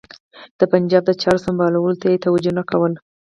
[0.59, 2.97] د پنجاب د چارو سمبالولو ته یې توجه نه کوله.